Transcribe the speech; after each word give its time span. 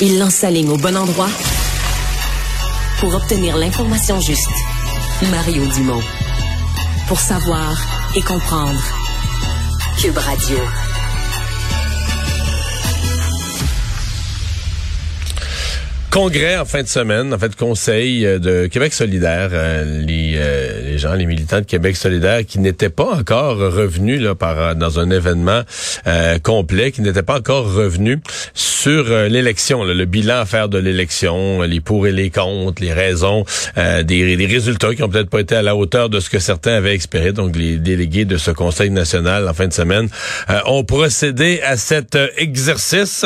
Il 0.00 0.18
lance 0.18 0.34
sa 0.34 0.50
ligne 0.50 0.70
au 0.70 0.76
bon 0.76 0.96
endroit 0.96 1.30
pour 2.98 3.14
obtenir 3.14 3.56
l'information 3.56 4.20
juste. 4.20 4.50
Mario 5.30 5.64
Dumont. 5.74 6.02
Pour 7.06 7.20
savoir 7.20 7.76
et 8.16 8.22
comprendre. 8.22 8.82
Cube 10.00 10.18
Radio. 10.18 10.58
congrès 16.14 16.56
en 16.56 16.64
fin 16.64 16.82
de 16.84 16.86
semaine, 16.86 17.34
en 17.34 17.38
fait, 17.40 17.56
conseil 17.56 18.24
euh, 18.24 18.38
de 18.38 18.68
Québec 18.68 18.92
solidaire, 18.94 19.50
euh, 19.52 20.00
les, 20.00 20.34
euh, 20.36 20.83
les, 20.94 20.98
gens, 20.98 21.14
les 21.14 21.26
militants 21.26 21.60
de 21.60 21.66
Québec 21.66 21.96
solidaire 21.96 22.46
qui 22.46 22.58
n'étaient 22.58 22.88
pas 22.88 23.06
encore 23.06 23.58
revenus 23.58 24.20
là, 24.20 24.34
par, 24.34 24.74
dans 24.76 24.98
un 24.98 25.10
événement 25.10 25.62
complet, 26.42 26.92
qui 26.92 27.02
n'étaient 27.02 27.22
pas 27.22 27.38
encore 27.38 27.72
revenus 27.72 28.18
sur 28.54 29.04
l'élection, 29.28 29.84
le 29.84 30.04
bilan 30.04 30.40
à 30.40 30.46
faire 30.46 30.68
de 30.68 30.78
l'élection, 30.78 31.62
les 31.62 31.80
pour 31.80 32.06
et 32.06 32.12
les 32.12 32.30
contre, 32.30 32.82
les 32.82 32.92
raisons, 32.92 33.44
des, 33.76 34.02
des, 34.36 34.46
résultats 34.46 34.94
qui 34.94 35.02
ont 35.02 35.08
peut-être 35.08 35.30
pas 35.30 35.40
été 35.40 35.56
à 35.56 35.62
la 35.62 35.74
hauteur 35.76 36.08
de 36.08 36.20
ce 36.20 36.30
que 36.30 36.38
certains 36.38 36.74
avaient 36.74 36.94
espéré. 36.94 37.32
Donc, 37.32 37.56
les 37.56 37.76
délégués 37.78 38.24
de 38.24 38.36
ce 38.36 38.50
conseil 38.50 38.90
national 38.90 39.48
en 39.48 39.54
fin 39.54 39.66
de 39.66 39.72
semaine 39.72 40.08
ont 40.66 40.84
procédé 40.84 41.60
à 41.62 41.76
cet 41.76 42.16
exercice. 42.36 43.24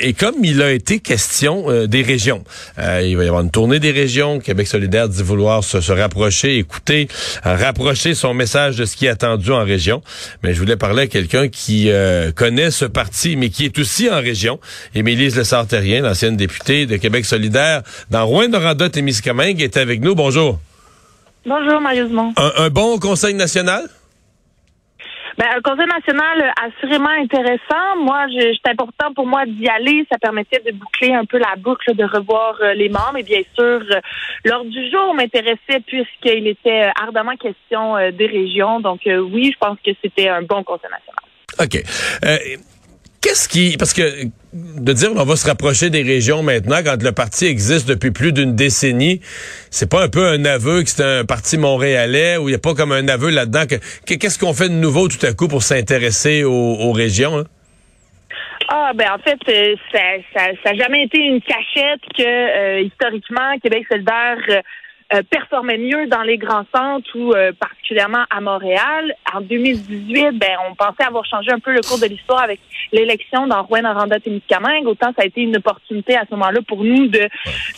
et 0.00 0.12
comme 0.12 0.44
il 0.44 0.62
a 0.62 0.72
été 0.72 1.00
question 1.00 1.64
euh, 1.68 1.86
des 1.86 2.02
régions. 2.02 2.44
Euh, 2.78 3.02
il 3.04 3.16
va 3.16 3.24
y 3.24 3.28
avoir 3.28 3.42
une 3.42 3.50
tournée 3.50 3.80
des 3.80 3.90
régions. 3.90 4.38
Québec 4.38 4.66
solidaire 4.66 5.08
dit 5.08 5.22
vouloir 5.22 5.64
se, 5.64 5.92
rapprocher, 5.92 6.59
écouter, 6.60 7.08
euh, 7.46 7.56
rapprocher 7.56 8.14
son 8.14 8.34
message 8.34 8.76
de 8.76 8.84
ce 8.84 8.96
qui 8.96 9.06
est 9.06 9.10
attendu 9.10 9.50
en 9.50 9.64
région. 9.64 10.02
Mais 10.42 10.54
je 10.54 10.60
voulais 10.60 10.76
parler 10.76 11.02
à 11.02 11.06
quelqu'un 11.06 11.48
qui 11.48 11.90
connaît 12.36 12.70
ce 12.70 12.84
parti, 12.84 13.36
mais 13.36 13.50
qui 13.50 13.64
est 13.64 13.78
aussi 13.78 14.08
en 14.08 14.16
région. 14.20 14.60
Émilie 14.94 15.30
Le 15.30 15.44
Sartérien, 15.44 16.02
l'ancienne 16.02 16.36
députée 16.36 16.86
de 16.86 16.96
Québec 16.96 17.24
solidaire 17.24 17.82
dans 18.10 18.26
Rouen-Noranda-Témiscamingue, 18.26 19.60
est 19.62 19.76
avec 19.76 20.00
nous. 20.00 20.14
Bonjour. 20.14 20.58
Bonjour, 21.46 21.80
Mario 21.80 22.06
un, 22.36 22.52
un 22.64 22.68
bon 22.68 22.98
conseil 22.98 23.34
national? 23.34 23.88
Ben, 25.38 25.46
un 25.56 25.60
conseil 25.60 25.86
national 25.86 26.42
euh, 26.42 26.66
assurément 26.66 27.10
intéressant. 27.10 27.96
Moi, 27.98 28.26
c'est 28.30 28.70
important 28.70 29.12
pour 29.14 29.26
moi 29.26 29.44
d'y 29.46 29.68
aller. 29.68 30.06
Ça 30.10 30.18
permettait 30.18 30.60
de 30.60 30.72
boucler 30.76 31.12
un 31.12 31.24
peu 31.24 31.38
la 31.38 31.54
boucle, 31.56 31.94
de 31.94 32.04
revoir 32.04 32.56
euh, 32.60 32.74
les 32.74 32.88
membres. 32.88 33.18
Et 33.18 33.22
bien 33.22 33.42
sûr, 33.54 33.80
euh, 33.90 34.00
l'ordre 34.44 34.70
du 34.70 34.90
jour 34.90 35.14
m'intéressait 35.14 35.80
puisqu'il 35.86 36.46
était 36.46 36.90
ardemment 37.00 37.36
question 37.36 37.96
des 38.10 38.26
régions. 38.26 38.80
Donc 38.80 39.00
oui, 39.06 39.52
je 39.52 39.58
pense 39.58 39.78
que 39.84 39.90
c'était 40.02 40.28
un 40.28 40.42
bon 40.42 40.62
conseil 40.62 40.90
national. 40.90 41.20
OK. 41.60 42.79
Qu'est-ce 43.30 43.48
qui... 43.48 43.76
Parce 43.78 43.94
que 43.94 44.02
de 44.52 44.92
dire 44.92 45.10
on 45.14 45.24
va 45.24 45.36
se 45.36 45.46
rapprocher 45.46 45.88
des 45.88 46.02
régions 46.02 46.42
maintenant 46.42 46.78
quand 46.84 47.00
le 47.00 47.12
parti 47.12 47.46
existe 47.46 47.88
depuis 47.88 48.10
plus 48.10 48.32
d'une 48.32 48.56
décennie, 48.56 49.20
c'est 49.70 49.88
pas 49.88 50.02
un 50.02 50.08
peu 50.08 50.26
un 50.26 50.44
aveu 50.44 50.82
que 50.82 50.90
c'est 50.90 51.04
un 51.04 51.24
parti 51.24 51.56
montréalais 51.56 52.38
ou 52.38 52.48
il 52.48 52.52
n'y 52.52 52.56
a 52.56 52.58
pas 52.58 52.74
comme 52.74 52.90
un 52.90 53.06
aveu 53.06 53.30
là-dedans 53.30 53.66
que 53.68 54.14
qu'est-ce 54.14 54.36
qu'on 54.36 54.52
fait 54.52 54.68
de 54.68 54.74
nouveau 54.74 55.06
tout 55.06 55.24
à 55.24 55.32
coup 55.32 55.46
pour 55.46 55.62
s'intéresser 55.62 56.42
aux, 56.42 56.90
régions? 56.90 57.38
Hein? 57.38 57.44
Ah 58.68 58.90
ben 58.96 59.12
en 59.12 59.18
fait, 59.18 59.38
euh, 59.48 59.76
ça 59.92 60.48
n'a 60.48 60.50
ça, 60.64 60.74
jamais 60.74 61.04
été 61.04 61.18
une 61.18 61.40
cachette 61.40 62.02
que 62.18 62.24
euh, 62.24 62.80
historiquement 62.80 63.56
Québec 63.62 63.84
solidaire 63.88 64.38
euh, 64.48 64.60
euh, 65.12 65.22
mieux 65.78 66.06
dans 66.06 66.22
les 66.22 66.38
grands 66.38 66.64
centres 66.74 67.10
ou 67.14 67.32
euh, 67.32 67.52
particulièrement 67.58 68.24
à 68.30 68.40
Montréal. 68.40 69.14
En 69.34 69.40
2018, 69.40 70.38
ben, 70.38 70.56
on 70.68 70.74
pensait 70.74 71.04
avoir 71.04 71.24
changé 71.24 71.50
un 71.50 71.58
peu 71.58 71.72
le 71.72 71.80
cours 71.80 71.98
de 71.98 72.06
l'histoire 72.06 72.42
avec 72.42 72.60
l'élection 72.92 73.46
dans 73.46 73.62
Rouen-Noranda-Témiscamingue. 73.62 74.86
Autant 74.86 75.12
ça 75.16 75.22
a 75.22 75.26
été 75.26 75.42
une 75.42 75.56
opportunité 75.56 76.16
à 76.16 76.24
ce 76.28 76.34
moment-là 76.34 76.60
pour 76.66 76.84
nous 76.84 77.06
de, 77.08 77.28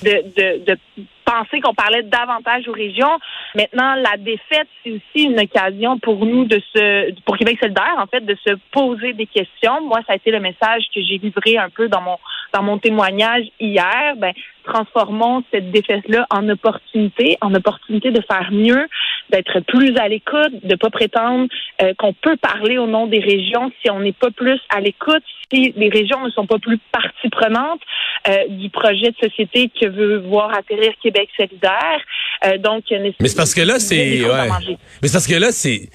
de, 0.03 0.23
de, 0.37 0.65
de 0.65 0.79
penser 1.25 1.61
qu'on 1.61 1.75
parlait 1.75 2.03
davantage 2.03 2.69
aux 2.69 2.73
régions. 2.73 3.19
Maintenant, 3.55 3.95
la 3.95 4.17
défaite, 4.19 4.69
c'est 4.83 4.91
aussi 4.91 5.25
une 5.25 5.41
occasion 5.41 5.99
pour 5.99 6.25
nous 6.27 6.45
de 6.45 6.61
se, 6.75 7.13
pour 7.23 7.37
Québec 7.37 7.59
solidaire, 7.61 7.95
en 7.99 8.07
fait, 8.07 8.21
de 8.21 8.37
se 8.47 8.55
poser 8.71 9.13
des 9.13 9.27
questions. 9.27 9.81
Moi, 9.83 10.01
ça 10.07 10.15
a 10.15 10.17
été 10.17 10.31
le 10.31 10.41
message 10.41 10.85
que 10.95 11.01
j'ai 11.01 11.19
livré 11.19 11.57
un 11.59 11.71
peu 11.71 11.89
dans 11.89 12.01
mon, 12.01 12.19
dans 12.53 12.63
mon 12.63 12.79
témoignage 12.79 13.47
hier. 13.61 14.15
Ben, 14.17 14.33
transformons 14.65 15.43
cette 15.53 15.71
défaite-là 15.71 16.27
en 16.31 16.49
opportunité, 16.49 17.37
en 17.41 17.55
opportunité 17.55 18.11
de 18.11 18.21
faire 18.21 18.51
mieux, 18.53 18.87
d'être 19.31 19.61
plus 19.61 19.97
à 19.97 20.09
l'écoute, 20.09 20.65
de 20.65 20.75
pas 20.75 20.91
prétendre 20.91 21.49
euh, 21.81 21.93
qu'on 21.99 22.13
peut 22.13 22.37
parler 22.37 22.79
au 22.79 22.87
nom 22.87 23.07
des 23.07 23.19
régions 23.19 23.73
si 23.83 23.91
on 23.91 24.01
n'est 24.01 24.13
pas 24.13 24.31
plus 24.31 24.61
à 24.69 24.81
l'écoute, 24.81 25.23
si 25.53 25.73
les 25.77 25.89
régions 25.89 26.25
ne 26.25 26.31
sont 26.31 26.47
pas 26.47 26.59
plus 26.59 26.79
partie 26.93 27.29
prenante 27.31 27.81
euh, 28.29 28.49
du 28.49 28.71
projet 28.71 29.11
de 29.11 29.17
société 29.29 29.69
que 29.69 29.87
veut 29.87 30.19
voir 30.19 30.55
atterrir 30.55 30.93
Québec 31.03 31.29
solidaire. 31.37 32.01
Euh, 32.45 32.59
donc, 32.59 32.85
mais 32.91 33.13
c'est 33.21 33.37
parce 33.37 33.55
que 33.55 33.63
là, 33.63 33.79
c'est 33.79 34.25
ouais. 34.25 34.49
mais 35.03 35.09
c'est 35.09 35.13
parce 35.13 35.27
que 35.27 35.35
là, 35.35 35.53
c'est 35.53 35.89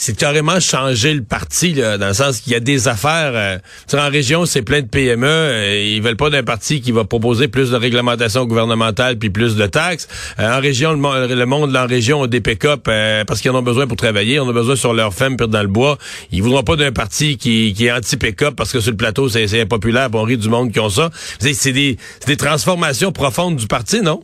c'est 0.00 0.16
carrément 0.16 0.60
changer 0.60 1.12
le 1.12 1.24
parti, 1.24 1.74
là, 1.74 1.98
dans 1.98 2.06
le 2.06 2.14
sens 2.14 2.38
qu'il 2.38 2.52
y 2.52 2.56
a 2.56 2.60
des 2.60 2.86
affaires. 2.86 3.32
Euh, 3.34 3.58
en 3.94 4.08
région, 4.08 4.46
c'est 4.46 4.62
plein 4.62 4.80
de 4.80 4.86
PME. 4.86 5.26
Euh, 5.26 5.94
ils 5.96 6.00
veulent 6.00 6.16
pas 6.16 6.30
d'un 6.30 6.44
parti 6.44 6.80
qui 6.80 6.92
va 6.92 7.02
proposer 7.02 7.48
plus 7.48 7.72
de 7.72 7.76
réglementation 7.76 8.46
gouvernementale 8.46 9.18
puis 9.18 9.28
plus 9.28 9.56
de 9.56 9.66
taxes. 9.66 10.06
Euh, 10.38 10.56
en 10.56 10.60
région, 10.60 10.92
le, 10.92 11.46
monde 11.46 11.76
en 11.76 11.86
région 11.88 12.22
a 12.22 12.28
des 12.28 12.40
pick-up 12.40 12.86
euh, 12.86 13.24
parce 13.24 13.40
qu'ils 13.40 13.50
en 13.50 13.56
ont 13.56 13.62
besoin 13.62 13.88
pour 13.88 13.96
travailler. 13.96 14.38
On 14.38 14.48
a 14.48 14.52
besoin 14.52 14.76
sur 14.76 14.94
leur 14.94 15.12
femme 15.12 15.36
puis 15.36 15.48
dans 15.48 15.62
le 15.62 15.68
bois. 15.68 15.98
Ils 16.30 16.44
voudront 16.44 16.62
pas 16.62 16.76
d'un 16.76 16.92
parti 16.92 17.36
qui, 17.36 17.74
qui 17.76 17.86
est 17.86 17.92
anti-pick-up 17.92 18.54
parce 18.54 18.70
que 18.70 18.78
sur 18.78 18.92
le 18.92 18.96
plateau, 18.96 19.28
c'est 19.28 19.60
impopulaire. 19.60 20.10
On 20.12 20.22
rit 20.22 20.38
du 20.38 20.48
monde 20.48 20.70
qui 20.70 20.78
ont 20.78 20.90
ça. 20.90 21.10
C'est 21.40 21.72
des 21.72 21.96
transformations 22.36 23.10
profondes 23.10 23.56
du 23.56 23.66
parti, 23.66 24.00
non? 24.00 24.22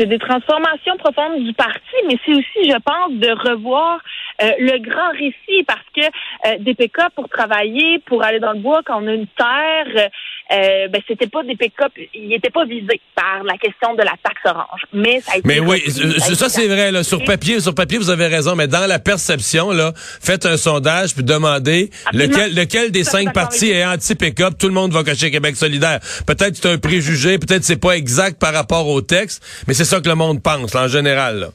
C'est 0.00 0.06
des 0.06 0.18
transformations 0.18 0.96
profondes 0.96 1.44
du 1.44 1.52
parti, 1.52 1.94
mais 2.08 2.16
c'est 2.24 2.32
aussi, 2.32 2.70
je 2.70 2.78
pense, 2.78 3.12
de 3.12 3.50
revoir 3.50 4.00
euh, 4.42 4.52
le 4.58 4.78
grand 4.78 5.10
récit 5.12 5.64
parce 5.66 5.84
que 5.94 6.00
euh, 6.00 6.56
des 6.60 6.74
pick 6.74 6.94
pour 7.14 7.28
travailler, 7.28 7.98
pour 8.06 8.22
aller 8.24 8.40
dans 8.40 8.52
le 8.52 8.60
bois 8.60 8.80
quand 8.84 9.02
on 9.02 9.06
a 9.06 9.12
une 9.12 9.26
terre, 9.26 10.08
euh, 10.52 10.88
ben 10.88 11.00
c'était 11.06 11.26
pas 11.26 11.42
des 11.42 11.56
pick-up, 11.56 11.92
ils 12.14 12.28
n'étaient 12.28 12.50
pas 12.50 12.64
visés 12.64 13.00
par 13.14 13.44
la 13.44 13.56
question 13.58 13.94
de 13.94 14.02
la 14.02 14.14
taxe 14.22 14.40
orange. 14.44 14.80
Mais 14.92 15.20
ça 15.20 15.32
a 15.32 15.36
été 15.38 15.46
Mais 15.46 15.60
oui, 15.60 15.82
ça, 15.88 16.48
c'est 16.48 16.68
vrai 16.68 16.90
là, 16.90 17.02
sur 17.02 17.22
papier, 17.24 17.60
sur 17.60 17.74
papier 17.74 17.98
vous 17.98 18.10
avez 18.10 18.26
raison, 18.26 18.56
mais 18.56 18.66
dans 18.66 18.86
la 18.86 18.98
perception 18.98 19.72
là, 19.72 19.92
faites 19.94 20.46
un 20.46 20.56
sondage 20.56 21.14
puis 21.14 21.22
demandez 21.22 21.90
lequel 22.12 22.54
lequel 22.54 22.90
des 22.90 23.04
cinq 23.04 23.32
partis 23.34 23.70
est 23.70 23.84
anti-pick-up, 23.84 24.54
tout 24.58 24.68
le 24.68 24.74
monde 24.74 24.92
va 24.92 25.04
cocher 25.04 25.30
Québec 25.30 25.56
solidaire. 25.56 26.00
Peut-être 26.26 26.56
c'est 26.56 26.68
un 26.68 26.78
préjugé, 26.78 27.38
peut-être 27.38 27.64
c'est 27.64 27.80
pas 27.80 27.96
exact 27.96 28.40
par 28.40 28.54
rapport 28.54 28.88
au 28.88 29.02
texte, 29.02 29.44
mais 29.68 29.74
c'est 29.74 29.84
ça 29.84 30.00
que 30.00 30.08
le 30.08 30.14
monde 30.14 30.42
pense 30.42 30.74
en 30.74 30.88
général. 30.88 31.40
Là. 31.40 31.48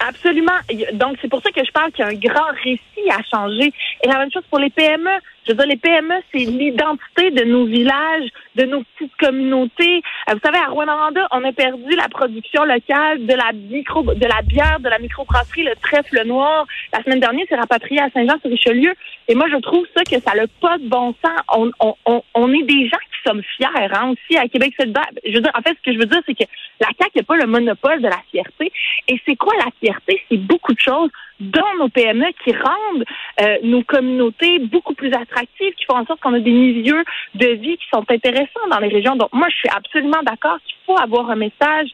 Absolument. 0.00 0.52
Donc, 0.94 1.18
c'est 1.20 1.28
pour 1.28 1.42
ça 1.42 1.50
que 1.50 1.64
je 1.64 1.72
parle 1.72 1.92
qu'il 1.92 2.04
y 2.04 2.08
a 2.08 2.10
un 2.10 2.14
grand 2.14 2.52
récit 2.62 3.10
à 3.10 3.22
changer. 3.30 3.72
Et 4.02 4.08
la 4.08 4.18
même 4.18 4.30
chose 4.32 4.44
pour 4.48 4.58
les 4.58 4.70
PME. 4.70 5.10
Je 5.48 5.54
veux 5.54 5.58
dire, 5.58 5.66
les 5.66 5.76
PME, 5.76 6.14
c'est 6.30 6.44
l'identité 6.44 7.30
de 7.30 7.44
nos 7.44 7.64
villages, 7.64 8.28
de 8.54 8.64
nos 8.64 8.82
petites 8.82 9.16
communautés. 9.16 10.02
Euh, 10.28 10.34
vous 10.34 10.40
savez, 10.44 10.58
à 10.58 10.66
Rwanda, 10.68 11.26
on 11.30 11.42
a 11.42 11.52
perdu 11.52 11.96
la 11.96 12.08
production 12.10 12.64
locale 12.64 13.24
de 13.24 13.32
la 13.32 13.52
micro, 13.52 14.02
de 14.02 14.26
la 14.26 14.42
bière, 14.42 14.78
de 14.80 14.90
la 14.90 14.98
microbrasserie, 14.98 15.62
le 15.62 15.74
trèfle 15.76 16.22
noir. 16.26 16.66
La 16.92 17.02
semaine 17.02 17.20
dernière, 17.20 17.46
c'est 17.48 17.56
rapatrié 17.56 17.98
à 17.98 18.10
Saint-Jean-sur-Richelieu. 18.10 18.92
Et 19.28 19.34
moi, 19.34 19.46
je 19.50 19.56
trouve 19.56 19.86
ça 19.96 20.04
que 20.04 20.20
ça 20.20 20.34
n'a 20.34 20.46
pas 20.60 20.76
de 20.76 20.86
bon 20.86 21.14
sens. 21.24 21.40
On, 21.56 21.70
on, 21.80 21.94
on, 22.04 22.22
on 22.34 22.52
est 22.52 22.64
des 22.64 22.86
gens 22.86 22.98
qui 22.98 23.28
sommes 23.28 23.42
fiers, 23.56 23.66
hein, 23.74 24.12
aussi, 24.12 24.36
à 24.36 24.48
Québec. 24.48 24.74
Je 24.78 24.84
veux 25.32 25.40
dire, 25.40 25.52
en 25.54 25.62
fait, 25.62 25.76
ce 25.78 25.82
que 25.82 25.94
je 25.94 25.98
veux 25.98 26.06
dire, 26.06 26.20
c'est 26.26 26.34
que 26.34 26.44
la 26.80 26.88
CAQ 26.98 27.10
n'a 27.16 27.22
pas 27.22 27.36
le 27.36 27.46
monopole 27.46 28.02
de 28.02 28.08
la 28.08 28.20
fierté. 28.30 28.70
Et 29.08 29.18
c'est 29.26 29.36
quoi 29.36 29.54
la 29.56 29.70
fierté? 29.80 30.22
C'est 30.30 30.36
beaucoup 30.36 30.74
de 30.74 30.80
choses 30.80 31.10
dans 31.40 31.74
nos 31.78 31.88
PME 31.88 32.26
qui 32.44 32.52
rendent 32.52 33.04
euh, 33.40 33.58
nos 33.62 33.82
communautés 33.82 34.58
beaucoup 34.58 34.94
plus 34.94 35.12
attractives, 35.12 35.72
qui 35.74 35.84
font 35.84 35.98
en 35.98 36.06
sorte 36.06 36.20
qu'on 36.20 36.34
a 36.34 36.40
des 36.40 36.50
milieux 36.50 37.04
de 37.34 37.46
vie 37.46 37.76
qui 37.76 37.86
sont 37.92 38.04
intéressants 38.08 38.68
dans 38.70 38.78
les 38.78 38.88
régions. 38.88 39.16
Donc, 39.16 39.32
moi, 39.32 39.48
je 39.50 39.56
suis 39.56 39.68
absolument 39.68 40.22
d'accord 40.24 40.58
qu'il 40.66 40.76
faut 40.86 40.98
avoir 40.98 41.30
un 41.30 41.36
message. 41.36 41.88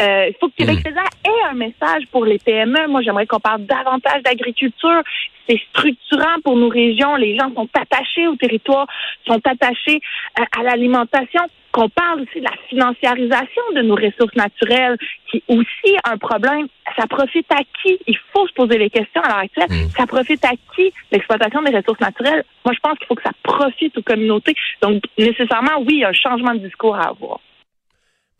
Euh, 0.00 0.28
il 0.28 0.34
faut 0.40 0.48
que 0.48 0.54
Québec 0.56 0.78
mmh. 0.84 1.28
ait 1.28 1.48
un 1.50 1.54
message 1.54 2.06
pour 2.10 2.24
les 2.24 2.38
PME. 2.38 2.88
Moi, 2.88 3.02
j'aimerais 3.02 3.26
qu'on 3.26 3.40
parle 3.40 3.64
davantage 3.66 4.22
d'agriculture. 4.22 5.02
C'est 5.48 5.60
structurant 5.70 6.40
pour 6.44 6.56
nos 6.56 6.68
régions. 6.68 7.16
Les 7.16 7.36
gens 7.36 7.52
sont 7.54 7.68
attachés 7.74 8.26
au 8.26 8.36
territoire, 8.36 8.86
sont 9.26 9.40
attachés 9.44 10.00
euh, 10.38 10.44
à 10.58 10.62
l'alimentation 10.62 11.42
qu'on 11.78 11.88
parle 11.88 12.22
aussi 12.22 12.40
de 12.40 12.44
la 12.44 12.56
financiarisation 12.68 13.62
de 13.76 13.82
nos 13.82 13.94
ressources 13.94 14.34
naturelles, 14.34 14.96
qui 15.30 15.36
est 15.36 15.44
aussi 15.46 15.96
un 16.04 16.18
problème. 16.18 16.66
Ça 16.98 17.06
profite 17.06 17.46
à 17.50 17.60
qui? 17.82 17.98
Il 18.08 18.18
faut 18.32 18.48
se 18.48 18.52
poser 18.52 18.78
les 18.78 18.90
questions 18.90 19.20
à 19.22 19.28
l'heure 19.28 19.38
actuelle. 19.38 19.70
Mm. 19.70 19.90
Ça 19.96 20.06
profite 20.06 20.44
à 20.44 20.50
qui 20.74 20.92
l'exploitation 21.12 21.62
des 21.62 21.76
ressources 21.76 22.00
naturelles? 22.00 22.42
Moi, 22.64 22.74
je 22.74 22.80
pense 22.80 22.98
qu'il 22.98 23.06
faut 23.06 23.14
que 23.14 23.22
ça 23.22 23.30
profite 23.44 23.96
aux 23.96 24.02
communautés. 24.02 24.54
Donc, 24.82 25.04
nécessairement, 25.16 25.78
oui, 25.80 25.94
il 25.94 25.98
y 26.00 26.04
a 26.04 26.08
un 26.08 26.12
changement 26.12 26.54
de 26.54 26.66
discours 26.66 26.96
à 26.96 27.10
avoir. 27.10 27.38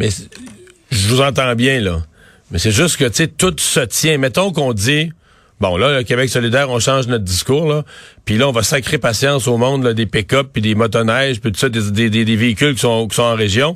Mais 0.01 0.09
je 0.91 1.09
vous 1.09 1.21
entends 1.21 1.55
bien, 1.55 1.81
là. 1.81 1.99
Mais 2.51 2.59
c'est 2.59 2.73
juste 2.73 2.97
que, 2.97 3.05
tu 3.05 3.15
sais, 3.15 3.29
tout 3.29 3.55
se 3.57 3.81
tient. 3.81 4.19
Mettons 4.19 4.51
qu'on 4.51 4.73
dit 4.73 5.13
Bon, 5.61 5.77
là, 5.77 5.99
le 5.99 6.05
Québec 6.05 6.29
solidaire, 6.29 6.71
on 6.71 6.79
change 6.79 7.09
notre 7.09 7.25
discours, 7.25 7.69
là. 7.69 7.85
Puis 8.25 8.39
là, 8.39 8.49
on 8.49 8.53
va 8.53 8.63
sacrer 8.63 8.99
patience 8.99 9.49
au 9.49 9.57
monde 9.57 9.83
là, 9.85 9.93
des 9.93 10.07
pick-up, 10.07 10.51
puis 10.53 10.63
des 10.63 10.75
motoneiges, 10.75 11.41
puis 11.41 11.51
tout 11.51 11.59
ça, 11.59 11.69
des, 11.69 12.11
des, 12.11 12.25
des 12.25 12.37
véhicules 12.37 12.75
qui 12.75 12.81
sont, 12.81 13.09
qui 13.09 13.17
sont 13.17 13.23
en 13.23 13.35
région. 13.35 13.75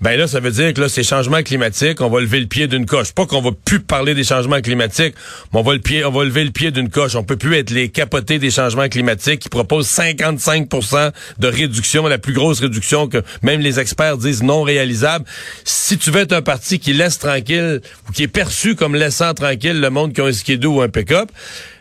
Ben 0.00 0.16
là, 0.16 0.28
ça 0.28 0.38
veut 0.38 0.52
dire 0.52 0.72
que 0.74 0.80
là, 0.80 0.88
ces 0.88 1.02
changements 1.02 1.42
climatiques, 1.42 2.00
on 2.00 2.08
va 2.08 2.20
lever 2.20 2.38
le 2.38 2.46
pied 2.46 2.68
d'une 2.68 2.86
coche. 2.86 3.12
Pas 3.12 3.26
qu'on 3.26 3.42
va 3.42 3.50
plus 3.64 3.80
parler 3.80 4.14
des 4.14 4.22
changements 4.22 4.60
climatiques, 4.60 5.14
mais 5.52 5.58
on 5.58 5.62
va 5.62 5.72
le 5.72 5.80
pied, 5.80 6.04
on 6.04 6.12
va 6.12 6.24
lever 6.24 6.44
le 6.44 6.50
pied 6.50 6.70
d'une 6.70 6.88
coche. 6.88 7.16
On 7.16 7.24
peut 7.24 7.36
plus 7.36 7.56
être 7.56 7.70
les 7.70 7.88
capotés 7.88 8.38
des 8.38 8.50
changements 8.50 8.88
climatiques 8.88 9.40
qui 9.40 9.48
proposent 9.48 9.88
55% 9.88 11.10
de 11.38 11.48
réduction, 11.48 12.06
la 12.06 12.18
plus 12.18 12.32
grosse 12.32 12.60
réduction 12.60 13.08
que 13.08 13.22
même 13.42 13.60
les 13.60 13.80
experts 13.80 14.18
disent 14.18 14.44
non 14.44 14.62
réalisable. 14.62 15.24
Si 15.64 15.98
tu 15.98 16.12
veux 16.12 16.20
être 16.20 16.32
un 16.32 16.42
parti 16.42 16.78
qui 16.78 16.92
laisse 16.92 17.18
tranquille 17.18 17.80
ou 18.08 18.12
qui 18.12 18.22
est 18.22 18.28
perçu 18.28 18.76
comme 18.76 18.94
laissant 18.94 19.34
tranquille 19.34 19.80
le 19.80 19.90
monde 19.90 20.12
qui 20.12 20.20
a 20.20 20.24
un 20.24 20.32
skidoo 20.32 20.76
ou 20.76 20.82
un 20.82 20.88
pick-up, 20.88 21.30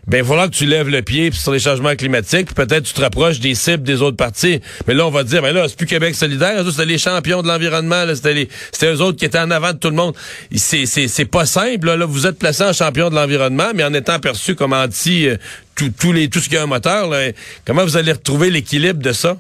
ben 0.08 0.20
il 0.20 0.26
faudra 0.26 0.48
que 0.48 0.54
tu 0.54 0.66
lèves 0.66 0.88
le 0.88 1.02
pied 1.02 1.32
sur 1.32 1.52
les 1.52 1.60
changements 1.60 1.96
climatiques, 1.96 2.46
puis 2.46 2.56
peut-être 2.56 2.84
tu 2.84 2.94
te 2.94 3.02
rapproches 3.02 3.40
des 3.40 3.56
cibles 3.56 3.84
des 3.84 4.02
autres 4.02 4.16
partis. 4.16 4.62
Mais 4.88 4.94
là, 4.94 5.06
on 5.06 5.10
va 5.10 5.24
dire, 5.24 5.42
ben 5.42 5.54
là, 5.54 5.68
c'est 5.68 5.78
plus 5.78 5.86
Québec 5.86 6.16
solidaire, 6.16 6.64
c'était 6.70 6.86
les 6.86 6.98
champions 6.98 7.42
de 7.42 7.48
l'environnement, 7.48 8.04
c'était 8.16 8.34
les, 8.34 8.48
c'était 8.72 8.94
eux 8.94 9.02
autres 9.02 9.18
qui 9.18 9.26
étaient 9.26 9.40
en 9.40 9.52
avant 9.52 9.74
de 9.74 9.78
tout 9.78 9.90
le 9.90 9.96
monde. 9.96 10.16
C'est, 10.56 10.86
c'est, 10.86 11.10
c'est 11.10 11.26
pas 11.26 11.46
simple, 11.46 11.94
là, 11.94 12.06
vous 12.06 12.26
êtes 12.26 12.40
placé 12.40 12.64
en 12.64 12.72
champion 12.72 13.10
de 13.10 13.16
l'environnement, 13.16 13.72
mais 13.76 13.84
en 13.84 13.94
étant 13.94 14.20
perçu 14.20 14.56
comme 14.56 14.72
anti 14.72 15.28
euh, 15.28 15.36
tout, 15.76 15.92
tous 16.00 16.14
les, 16.14 16.30
tout 16.30 16.40
ce 16.40 16.48
qui 16.48 16.56
a 16.56 16.64
un 16.64 16.68
moteur, 16.68 17.10
là, 17.10 17.32
comment 17.66 17.84
vous 17.84 17.98
allez 17.98 18.14
retrouver 18.14 18.50
l'équilibre 18.50 19.02
de 19.02 19.12
ça? 19.12 19.36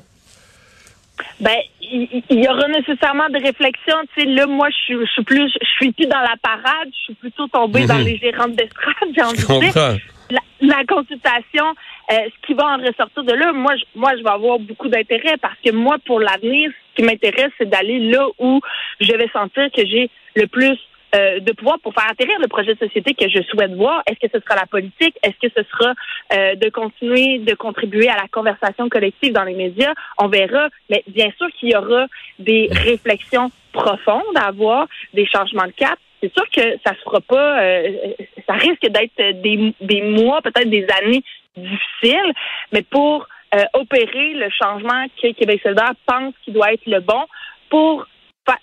Ben, 1.40 1.56
il 1.82 2.22
y, 2.30 2.48
aura 2.50 2.68
nécessairement 2.68 3.30
des 3.30 3.40
réflexions. 3.40 3.96
Tu 4.14 4.22
sais, 4.22 4.28
là, 4.28 4.46
moi, 4.46 4.68
je 4.70 4.76
suis, 4.76 5.24
plus, 5.24 5.50
je 5.50 5.68
suis 5.78 5.92
plus 5.94 6.06
dans 6.06 6.20
la 6.20 6.36
parade, 6.42 6.90
je 6.92 7.04
suis 7.06 7.14
plutôt 7.14 7.48
tombée 7.48 7.86
dans 7.86 7.96
mhm. 7.96 8.06
les 8.06 8.18
gérantes 8.18 8.56
d'estrade, 8.56 8.94
j'ai 9.16 9.22
envie 9.22 9.38
de 9.38 9.72
dire 9.72 10.00
la, 10.68 10.84
consultation, 10.86 11.66
euh, 12.12 12.16
ce 12.26 12.48
qui 12.48 12.54
va 12.54 12.66
en 12.66 12.78
ressortir 12.78 13.24
de 13.24 13.34
là, 13.34 13.54
moi, 13.54 13.76
je, 13.76 13.84
moi, 13.96 14.16
je 14.18 14.24
vais 14.24 14.30
avoir 14.30 14.60
beaucoup 14.60 14.88
d'intérêt 14.88 15.38
parce 15.42 15.58
que 15.64 15.72
moi, 15.72 15.98
pour 16.06 16.20
l'avenir, 16.20 16.72
ce 16.72 16.96
qui 16.96 17.04
m'intéresse, 17.04 17.52
c'est 17.58 17.70
d'aller 17.70 18.00
là 18.00 18.28
où 18.40 18.62
je 19.00 19.14
vais 19.14 19.30
sentir 19.30 19.70
que 19.72 19.86
j'ai 19.86 20.10
le 20.36 20.48
plus 20.48 20.78
euh, 21.16 21.40
de 21.40 21.54
pouvoir 21.54 21.80
pour 21.80 21.94
faire 21.94 22.10
atterrir 22.10 22.38
le 22.40 22.50
projet 22.50 22.74
de 22.74 22.80
société 22.80 23.14
que 23.14 23.30
je 23.30 23.42
souhaite 23.44 23.74
voir. 23.76 24.04
Est-ce 24.08 24.20
que 24.20 24.32
ce 24.34 24.44
sera 24.44 24.56
la 24.56 24.66
politique? 24.66 25.16
Est-ce 25.24 25.48
que 25.48 25.54
ce 25.56 25.64
sera 25.72 25.94
euh, 26.34 26.56
de 26.56 26.70
continuer 26.70 27.40
de 27.40 27.56
contribuer 27.56 28.10
à 28.10 28.18
la 28.18 28.28
conversation 28.30 28.90
collective 28.90 29.32
dans 29.32 29.46
les 29.46 29.56
médias? 29.56 29.94
On 30.18 30.28
verra. 30.28 30.68
Mais 30.90 31.04
bien 31.08 31.30
sûr 31.38 31.48
qu'il 31.58 31.70
y 31.70 31.76
aura 31.78 32.08
des 32.40 32.68
réflexions 32.72 33.52
profondes 33.72 34.36
à 34.36 34.48
avoir, 34.48 34.88
des 35.14 35.26
changements 35.26 35.66
de 35.66 35.72
cap 35.72 35.98
c'est 36.22 36.34
sûr 36.34 36.50
que 36.50 36.78
ça 36.86 36.94
se 36.96 37.02
fera 37.04 37.22
pas, 37.22 37.62
euh, 37.62 38.14
ça 38.48 38.54
risque 38.54 38.88
d'être 38.88 39.42
des, 39.42 39.74
des 39.82 40.02
mois, 40.02 40.42
peut-être 40.42 40.70
des 40.70 40.88
années 41.02 41.24
difficiles, 41.56 42.34
mais 42.72 42.82
pour 42.84 43.28
euh, 43.56 43.64
opérer 43.74 44.34
le 44.34 44.50
changement 44.50 45.06
que 45.22 45.32
Québec 45.34 45.62
solidaire 45.64 45.94
pense 46.06 46.34
qu'il 46.44 46.54
doit 46.54 46.74
être 46.74 46.86
le 46.86 47.00
bon 47.00 47.26
pour 47.70 48.08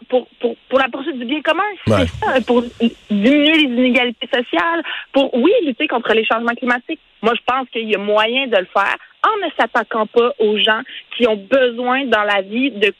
pour, 0.08 0.26
pour, 0.40 0.56
pour 0.68 0.78
la 0.78 0.88
poursuite 0.88 1.18
du 1.18 1.26
bien 1.26 1.42
commun, 1.42 1.62
c'est 1.86 2.06
ça, 2.06 2.40
pour 2.46 2.62
diminuer 3.10 3.52
les 3.52 3.64
inégalités 3.64 4.26
sociales, 4.32 4.82
pour, 5.12 5.34
oui, 5.34 5.52
lutter 5.66 5.86
contre 5.88 6.14
les 6.14 6.24
changements 6.24 6.54
climatiques. 6.54 7.00
Moi, 7.20 7.34
je 7.34 7.42
pense 7.46 7.68
qu'il 7.68 7.90
y 7.90 7.94
a 7.94 7.98
moyen 7.98 8.46
de 8.46 8.56
le 8.56 8.66
faire 8.72 8.96
en 9.24 9.46
ne 9.46 9.50
s'attaquant 9.58 10.06
pas 10.06 10.32
aux 10.38 10.58
gens 10.58 10.82
qui 11.16 11.26
ont 11.26 11.36
besoin 11.36 12.04
dans 12.06 12.24
la 12.24 12.42
vie 12.42 12.70
de, 12.70 12.92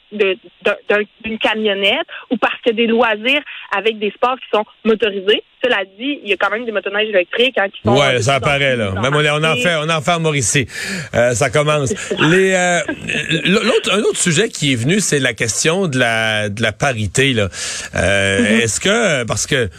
d'une 1.23 1.37
camionnette 1.37 2.07
ou 2.31 2.37
parce 2.37 2.59
que 2.61 2.71
des 2.71 2.87
loisirs 2.87 3.41
avec 3.75 3.99
des 3.99 4.11
sports 4.11 4.37
qui 4.37 4.49
sont 4.53 4.65
motorisés. 4.83 5.43
Cela 5.63 5.83
dit, 5.97 6.19
il 6.23 6.29
y 6.29 6.33
a 6.33 6.37
quand 6.37 6.51
même 6.51 6.65
des 6.65 6.71
motoneiges 6.71 7.09
électriques 7.09 7.57
hein, 7.57 7.67
qui 7.69 7.81
sont. 7.83 7.97
Ouais, 7.97 8.21
ça 8.21 8.35
apparaît 8.35 8.75
là. 8.75 8.91
Même 9.01 9.15
on, 9.15 9.43
en 9.43 9.55
fait, 9.55 9.75
on 9.75 9.89
en 9.89 10.01
fait 10.01 10.11
en 10.11 10.19
Mauricie. 10.19 10.67
Euh, 11.13 11.33
ça 11.33 11.49
commence. 11.49 11.93
Les 12.19 12.53
euh, 12.53 12.79
l'autre 13.45 13.93
un 13.93 14.01
autre 14.01 14.19
sujet 14.19 14.49
qui 14.49 14.73
est 14.73 14.75
venu, 14.75 14.99
c'est 14.99 15.19
la 15.19 15.33
question 15.33 15.87
de 15.87 15.97
la 15.97 16.49
de 16.49 16.61
la 16.61 16.71
parité 16.71 17.33
là. 17.33 17.49
Euh, 17.95 18.39
mm-hmm. 18.39 18.61
Est-ce 18.61 18.79
que 18.79 19.23
parce 19.23 19.47
que 19.47 19.69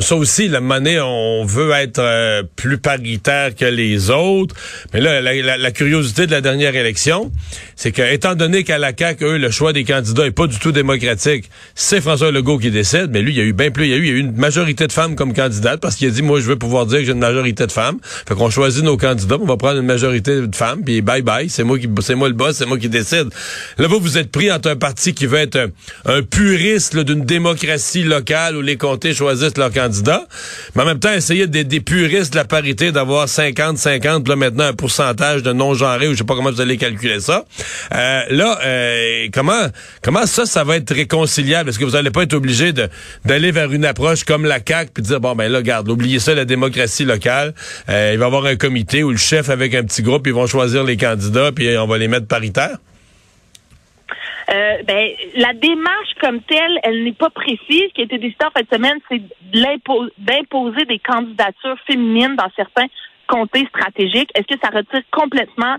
ça 0.00 0.16
aussi, 0.16 0.48
la 0.48 0.60
monnaie, 0.60 1.00
on 1.00 1.44
veut 1.44 1.70
être 1.72 2.42
plus 2.56 2.78
paritaire 2.78 3.54
que 3.54 3.64
les 3.64 4.10
autres, 4.10 4.54
mais 4.92 5.00
là, 5.00 5.20
la, 5.20 5.34
la, 5.34 5.56
la 5.56 5.70
curiosité 5.70 6.26
de 6.26 6.30
la 6.30 6.40
dernière 6.40 6.74
élection, 6.74 7.30
c'est 7.74 7.92
que, 7.92 8.02
étant 8.02 8.34
donné 8.34 8.64
qu'à 8.64 8.78
la 8.78 8.92
CAQ, 8.96 9.24
eux, 9.24 9.38
le 9.38 9.50
choix 9.50 9.72
des 9.72 9.84
candidats 9.84 10.26
est 10.26 10.30
pas 10.30 10.46
du 10.46 10.58
tout 10.58 10.72
démocratique, 10.72 11.50
c'est 11.74 12.00
François 12.00 12.30
Legault 12.30 12.58
qui 12.58 12.70
décide, 12.70 13.08
mais 13.10 13.22
lui, 13.22 13.32
il 13.32 13.38
y 13.38 13.40
a 13.40 13.44
eu 13.44 13.52
bien 13.52 13.70
plus, 13.70 13.86
il 13.86 13.90
y 13.90 13.94
a 13.94 13.96
eu, 13.96 14.04
il 14.04 14.08
y 14.08 14.12
a 14.12 14.14
eu 14.14 14.20
une 14.20 14.36
majorité 14.36 14.86
de 14.86 14.92
femmes 14.92 15.16
comme 15.16 15.25
candidates 15.32 15.80
parce 15.80 15.96
qu'il 15.96 16.08
a 16.08 16.10
dit, 16.10 16.22
moi, 16.22 16.40
je 16.40 16.46
veux 16.46 16.56
pouvoir 16.56 16.86
dire 16.86 16.98
que 16.98 17.04
j'ai 17.04 17.12
une 17.12 17.18
majorité 17.18 17.66
de 17.66 17.72
femmes. 17.72 17.98
Fait 18.02 18.34
qu'on 18.34 18.50
choisit 18.50 18.84
nos 18.84 18.96
candidats, 18.96 19.36
on 19.40 19.46
va 19.46 19.56
prendre 19.56 19.78
une 19.78 19.86
majorité 19.86 20.40
de 20.46 20.56
femmes, 20.56 20.82
puis 20.84 21.00
bye 21.02 21.22
bye, 21.22 21.48
c'est 21.48 21.64
moi 21.64 21.78
qui, 21.78 21.88
c'est 22.00 22.14
moi 22.14 22.28
le 22.28 22.34
boss, 22.34 22.56
c'est 22.56 22.66
moi 22.66 22.78
qui 22.78 22.88
décide. 22.88 23.28
Là, 23.78 23.88
vous, 23.88 24.00
vous 24.00 24.18
êtes 24.18 24.30
pris 24.30 24.50
entre 24.50 24.70
un 24.70 24.76
parti 24.76 25.14
qui 25.14 25.26
veut 25.26 25.38
être 25.38 25.70
un, 26.04 26.22
puriste 26.22 26.96
d'une 26.96 27.24
démocratie 27.24 28.02
locale 28.02 28.56
où 28.56 28.62
les 28.62 28.76
comtés 28.76 29.14
choisissent 29.14 29.56
leurs 29.56 29.72
candidats, 29.72 30.26
mais 30.74 30.82
en 30.82 30.86
même 30.86 30.98
temps, 30.98 31.12
essayer 31.12 31.46
d'être 31.46 31.68
des 31.68 31.80
puristes 31.80 32.32
de 32.32 32.38
la 32.38 32.44
parité, 32.44 32.92
d'avoir 32.92 33.26
50-50, 33.26 34.28
là, 34.28 34.36
maintenant, 34.36 34.64
un 34.64 34.72
pourcentage 34.72 35.42
de 35.42 35.52
non-genrés, 35.52 36.08
ou 36.08 36.12
je 36.12 36.18
sais 36.18 36.24
pas 36.24 36.34
comment 36.34 36.50
vous 36.50 36.60
allez 36.60 36.76
calculer 36.76 37.20
ça. 37.20 37.44
Euh, 37.94 38.20
là, 38.30 38.58
euh, 38.64 39.28
comment 39.32 39.66
comment 40.02 40.26
ça, 40.26 40.46
ça 40.46 40.64
va 40.64 40.76
être 40.76 40.94
réconciliable? 40.94 41.70
Est-ce 41.70 41.78
que 41.78 41.84
vous 41.84 41.92
n'allez 41.92 42.10
pas 42.10 42.22
être 42.22 42.34
obligé 42.34 42.72
d'aller 43.24 43.50
vers 43.50 43.72
une 43.72 43.84
approche 43.84 44.24
comme 44.24 44.44
la 44.44 44.58
CAQ 44.66 45.02
dire, 45.06 45.20
bon, 45.20 45.34
ben 45.34 45.50
là, 45.50 45.62
garde, 45.62 45.88
oubliez 45.88 46.18
ça, 46.18 46.34
la 46.34 46.44
démocratie 46.44 47.04
locale. 47.04 47.54
Euh, 47.88 48.10
il 48.12 48.18
va 48.18 48.24
y 48.24 48.26
avoir 48.26 48.46
un 48.46 48.56
comité 48.56 49.02
où 49.02 49.10
le 49.10 49.16
chef 49.16 49.50
avec 49.50 49.74
un 49.74 49.82
petit 49.84 50.02
groupe, 50.02 50.26
ils 50.26 50.32
vont 50.32 50.46
choisir 50.46 50.84
les 50.84 50.96
candidats 50.96 51.52
puis 51.52 51.76
on 51.78 51.86
va 51.86 51.98
les 51.98 52.08
mettre 52.08 52.26
paritaires? 52.26 52.78
ben, 54.86 55.08
la 55.34 55.52
démarche 55.54 56.14
comme 56.20 56.40
telle, 56.42 56.78
elle 56.82 57.02
n'est 57.02 57.12
pas 57.12 57.30
précise. 57.30 57.88
Ce 57.88 57.94
qui 57.94 58.00
a 58.02 58.04
été 58.04 58.18
décidé 58.18 58.44
en 58.44 58.50
fin 58.50 58.62
de 58.62 58.74
semaine, 58.74 58.98
c'est 59.10 59.20
d'imposer 60.18 60.84
des 60.84 60.98
candidatures 61.00 61.78
féminines 61.86 62.36
dans 62.36 62.50
certains 62.54 62.86
comtés 63.26 63.66
stratégiques. 63.66 64.30
Est-ce 64.34 64.46
que 64.46 64.60
ça 64.62 64.70
retire 64.70 65.02
complètement 65.10 65.76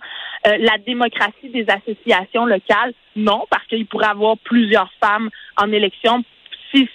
euh, 0.47 0.57
la 0.59 0.77
démocratie 0.85 1.49
des 1.49 1.65
associations 1.69 2.45
locales? 2.45 2.93
Non, 3.15 3.45
parce 3.49 3.65
qu'il 3.67 3.85
pourrait 3.85 4.07
avoir 4.07 4.37
plusieurs 4.37 4.91
femmes 5.01 5.29
en 5.57 5.71
élection 5.71 6.23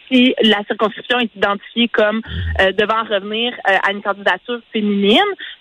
si, 0.08 0.34
la 0.42 0.62
circonscription 0.64 1.18
est 1.18 1.34
identifiée 1.34 1.88
comme 1.88 2.20
euh, 2.60 2.72
devant 2.72 3.02
revenir 3.02 3.52
euh, 3.68 3.76
à 3.82 3.92
une 3.92 4.02
candidature 4.02 4.60
féminine. 4.72 5.18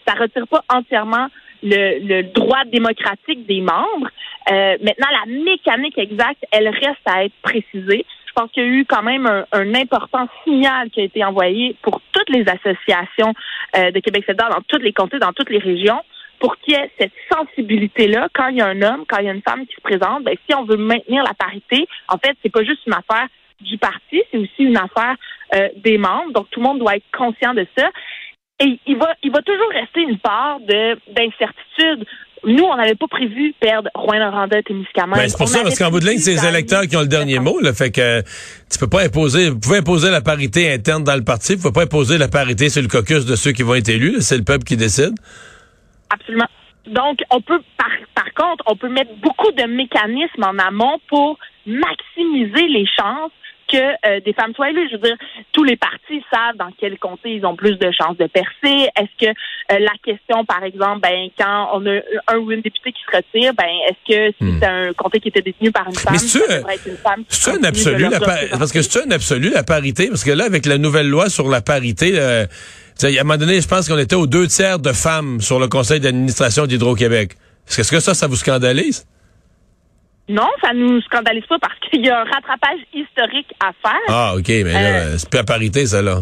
Ça 0.07 0.13
retire 0.13 0.47
pas 0.47 0.63
entièrement 0.69 1.27
le, 1.63 2.21
droit 2.33 2.63
démocratique 2.65 3.45
des 3.45 3.61
membres. 3.61 4.09
maintenant, 4.49 5.07
la 5.11 5.31
mécanique 5.31 5.97
exacte, 5.97 6.43
elle 6.51 6.67
reste 6.67 7.05
à 7.05 7.25
être 7.25 7.35
précisée. 7.43 8.05
Je 8.25 8.33
pense 8.33 8.49
qu'il 8.51 8.63
y 8.63 8.65
a 8.65 8.69
eu 8.69 8.85
quand 8.85 9.03
même 9.03 9.27
un, 9.27 9.45
un, 9.51 9.75
important 9.75 10.27
signal 10.43 10.89
qui 10.89 11.01
a 11.01 11.03
été 11.03 11.23
envoyé 11.23 11.75
pour 11.83 12.01
toutes 12.13 12.29
les 12.29 12.45
associations 12.47 13.33
de 13.75 13.99
Québec 13.99 14.23
solidaire 14.25 14.49
dans 14.49 14.63
tous 14.67 14.79
les 14.79 14.91
comtés, 14.91 15.19
dans 15.19 15.33
toutes 15.33 15.51
les 15.51 15.59
régions 15.59 16.01
pour 16.41 16.57
qu'il 16.57 16.73
y 16.73 16.77
ait 16.77 16.91
cette 16.99 17.13
sensibilité-là, 17.31 18.27
quand 18.33 18.47
il 18.47 18.57
y 18.57 18.61
a 18.61 18.67
un 18.67 18.81
homme, 18.81 19.05
quand 19.07 19.19
il 19.19 19.25
y 19.25 19.29
a 19.29 19.33
une 19.33 19.43
femme 19.43 19.65
qui 19.67 19.75
se 19.75 19.81
présente, 19.81 20.23
ben, 20.23 20.35
si 20.47 20.55
on 20.55 20.63
veut 20.63 20.75
maintenir 20.75 21.23
la 21.23 21.35
parité, 21.35 21.87
en 22.09 22.17
fait, 22.17 22.35
c'est 22.41 22.51
pas 22.51 22.63
juste 22.63 22.81
une 22.87 22.93
affaire 22.93 23.27
du 23.61 23.77
parti, 23.77 24.21
c'est 24.31 24.37
aussi 24.37 24.63
une 24.63 24.77
affaire 24.77 25.15
euh, 25.55 25.69
des 25.77 25.97
membres. 25.97 26.31
Donc, 26.33 26.47
tout 26.51 26.59
le 26.59 26.65
monde 26.65 26.79
doit 26.79 26.95
être 26.95 27.05
conscient 27.15 27.53
de 27.53 27.65
ça. 27.77 27.89
Et 28.59 28.79
il 28.85 28.97
va, 28.97 29.13
il 29.23 29.31
va 29.31 29.41
toujours 29.41 29.69
rester 29.73 30.01
une 30.01 30.19
part 30.19 30.59
de 30.59 30.95
d'incertitude. 31.13 32.05
Nous, 32.43 32.63
on 32.63 32.75
n'avait 32.75 32.95
pas 32.95 33.07
prévu 33.07 33.53
perdre 33.59 33.89
Rouen 33.93 34.17
Noranda 34.17 34.59
et 34.59 34.63
Témiscamingue. 34.63 35.17
Ben, 35.17 35.29
c'est 35.29 35.37
pour 35.37 35.47
ça, 35.47 35.61
parce 35.61 35.77
qu'en 35.77 35.91
bout 35.91 35.99
de 35.99 36.07
ligne, 36.07 36.17
c'est 36.17 36.31
les 36.31 36.45
électeurs 36.45 36.83
qui 36.87 36.97
ont 36.97 37.01
le 37.01 37.07
dernier 37.07 37.39
mot. 37.39 37.59
Le 37.59 37.71
fait 37.71 37.91
que 37.91 38.21
tu 38.21 38.79
peux 38.79 38.87
pas 38.87 39.03
imposer, 39.03 39.49
vous 39.49 39.59
pouvez 39.59 39.77
imposer 39.77 40.09
la 40.09 40.21
parité 40.21 40.71
interne 40.73 41.03
dans 41.03 41.15
le 41.15 41.23
parti, 41.23 41.55
vous 41.55 41.61
pouvez 41.61 41.73
pas 41.73 41.83
imposer 41.83 42.17
la 42.17 42.27
parité 42.27 42.69
sur 42.69 42.81
le 42.81 42.87
caucus 42.87 43.25
de 43.25 43.35
ceux 43.35 43.51
qui 43.51 43.61
vont 43.61 43.75
être 43.75 43.89
élus. 43.89 44.21
C'est 44.21 44.37
le 44.37 44.43
peuple 44.43 44.63
qui 44.63 44.75
décide. 44.75 45.13
Absolument. 46.09 46.47
Donc, 46.87 47.19
on 47.29 47.41
peut, 47.41 47.61
par, 47.77 47.91
par 48.15 48.33
contre, 48.33 48.63
on 48.67 48.75
peut 48.75 48.89
mettre 48.89 49.13
beaucoup 49.21 49.51
de 49.51 49.63
mécanismes 49.63 50.43
en 50.43 50.57
amont 50.57 50.99
pour 51.09 51.37
maximiser 51.67 52.67
les 52.67 52.87
chances 52.87 53.31
que 53.71 53.77
euh, 53.77 54.19
des 54.19 54.33
femmes 54.33 54.53
soient 54.53 54.69
élues. 54.69 54.87
Je 54.91 54.97
veux 54.97 55.01
dire, 55.01 55.17
tous 55.51 55.63
les 55.63 55.77
partis 55.77 56.23
savent 56.31 56.57
dans 56.57 56.71
quel 56.79 56.97
comté 56.99 57.35
ils 57.35 57.45
ont 57.45 57.55
plus 57.55 57.77
de 57.77 57.91
chances 57.91 58.17
de 58.17 58.27
percer. 58.27 58.89
Est-ce 58.95 59.25
que 59.25 59.31
euh, 59.31 59.79
la 59.79 59.93
question, 60.03 60.45
par 60.45 60.63
exemple, 60.63 61.01
ben 61.01 61.29
quand 61.37 61.69
on 61.73 61.85
a 61.85 61.99
un 62.27 62.37
ou 62.37 62.51
une 62.51 62.61
députée 62.61 62.91
qui 62.91 63.01
se 63.09 63.15
retire, 63.15 63.53
ben 63.53 63.69
est-ce 63.89 64.13
que 64.13 64.35
si 64.37 64.43
hmm. 64.43 64.59
c'est 64.59 64.67
un 64.67 64.93
comté 64.93 65.19
qui 65.19 65.29
était 65.29 65.41
détenu 65.41 65.71
par 65.71 65.87
une 65.87 65.95
femme, 65.95 66.17
ça 66.17 66.39
devrait 66.39 66.75
être 66.75 66.87
une 66.87 66.97
femme 66.97 67.23
C'est 67.29 67.51
un 67.51 67.63
absolu, 67.63 68.09
la 68.09 68.19
parce 68.19 68.71
que 68.71 68.81
c'est 68.81 69.05
un 69.05 69.11
absolu 69.11 69.49
la 69.49 69.63
parité, 69.63 70.07
parce 70.07 70.23
que 70.23 70.31
là, 70.31 70.45
avec 70.45 70.65
la 70.65 70.77
nouvelle 70.77 71.09
loi 71.09 71.29
sur 71.29 71.47
la 71.49 71.61
parité. 71.61 72.13
Euh, 72.15 72.45
à 73.03 73.07
un 73.07 73.23
moment 73.23 73.37
donné, 73.37 73.59
je 73.61 73.67
pense 73.67 73.87
qu'on 73.87 73.97
était 73.97 74.15
aux 74.15 74.27
deux 74.27 74.47
tiers 74.47 74.77
de 74.77 74.91
femmes 74.91 75.41
sur 75.41 75.59
le 75.59 75.67
conseil 75.67 75.99
d'administration 75.99 76.67
d'Hydro-Québec. 76.67 77.31
Est-ce 77.67 77.91
que 77.91 77.99
ça, 77.99 78.13
ça 78.13 78.27
vous 78.27 78.35
scandalise? 78.35 79.07
Non, 80.31 80.47
ça 80.63 80.73
nous 80.73 81.01
scandalise 81.01 81.45
pas 81.45 81.59
parce 81.59 81.77
qu'il 81.79 82.05
y 82.05 82.09
a 82.09 82.21
un 82.21 82.23
rattrapage 82.23 82.79
historique 82.93 83.53
à 83.59 83.71
faire. 83.81 84.01
Ah, 84.07 84.33
OK, 84.35 84.47
mais 84.47 84.63
là, 84.63 84.79
euh, 84.79 85.17
c'est 85.17 85.29
plus 85.29 85.39
à 85.39 85.43
parité, 85.43 85.85
ça, 85.85 86.01
là. 86.01 86.19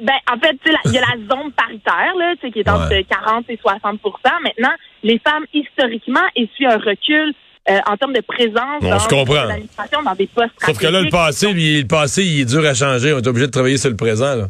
Ben, 0.00 0.14
en 0.32 0.38
fait, 0.38 0.56
il 0.86 0.92
y 0.92 0.98
a 0.98 1.02
la 1.02 1.16
zone 1.18 1.52
paritaire, 1.52 2.14
là, 2.18 2.34
qui 2.40 2.58
est 2.58 2.68
entre 2.68 2.88
40 2.88 3.44
et 3.50 3.56
60% 3.56 3.98
Maintenant, 4.42 4.72
les 5.02 5.18
femmes, 5.18 5.44
historiquement, 5.52 6.24
essuient 6.34 6.66
un 6.66 6.78
recul 6.78 7.34
euh, 7.70 7.78
en 7.86 7.96
termes 7.96 8.14
de 8.14 8.22
présence 8.22 8.82
dans 8.82 9.46
l'administration, 9.46 10.02
dans 10.02 10.14
des 10.14 10.26
postes 10.26 10.52
Sauf 10.58 10.78
que 10.78 10.86
là, 10.86 11.02
le 11.02 11.10
passé, 11.10 11.52
le 11.52 11.86
passé, 11.86 12.24
il 12.24 12.40
est 12.40 12.44
dur 12.44 12.64
à 12.64 12.74
changer. 12.74 13.12
On 13.12 13.18
est 13.18 13.26
obligé 13.26 13.46
de 13.46 13.52
travailler 13.52 13.76
sur 13.76 13.90
le 13.90 13.96
présent. 13.96 14.34
Là. 14.34 14.48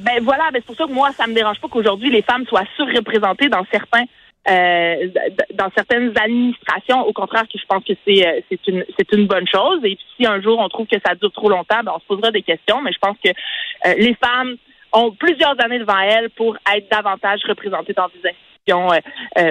Ben 0.00 0.22
voilà, 0.22 0.44
ben 0.52 0.60
c'est 0.60 0.66
pour 0.66 0.76
ça 0.76 0.84
que 0.84 0.92
moi, 0.92 1.10
ça 1.16 1.26
me 1.26 1.34
dérange 1.34 1.60
pas 1.60 1.68
qu'aujourd'hui 1.68 2.10
les 2.10 2.22
femmes 2.22 2.44
soient 2.46 2.64
surreprésentées 2.76 3.48
dans 3.48 3.64
certains 3.70 4.04
euh, 4.46 5.08
dans 5.54 5.70
certaines 5.74 6.12
administrations. 6.18 7.00
Au 7.06 7.14
contraire, 7.14 7.44
je 7.50 7.64
pense 7.66 7.82
que 7.82 7.94
c'est 8.06 8.26
euh, 8.26 8.40
c'est 8.50 8.60
une 8.66 8.84
c'est 8.98 9.10
une 9.12 9.26
bonne 9.26 9.46
chose. 9.48 9.80
Et 9.84 9.96
si 10.16 10.26
un 10.26 10.42
jour 10.42 10.58
on 10.58 10.68
trouve 10.68 10.86
que 10.86 10.98
ça 11.04 11.14
dure 11.14 11.32
trop 11.32 11.48
longtemps, 11.48 11.82
ben 11.82 11.92
on 11.96 11.98
se 11.98 12.04
posera 12.04 12.30
des 12.30 12.42
questions. 12.42 12.82
Mais 12.82 12.92
je 12.92 12.98
pense 12.98 13.16
que 13.24 13.30
euh, 13.30 13.94
les 13.96 14.14
femmes 14.22 14.56
ont 14.92 15.12
plusieurs 15.12 15.58
années 15.64 15.78
devant 15.78 15.98
elles 15.98 16.28
pour 16.28 16.56
être 16.76 16.90
davantage 16.90 17.40
représentées 17.48 17.94
dans 17.94 18.08
des 18.08 18.18
institutions 18.28 18.88